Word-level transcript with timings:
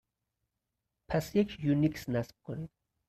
پس 1.09 1.35
یک 1.35 1.57
یونیکس 1.63 2.09
نصب 2.09 2.35
کنید. 2.43 2.69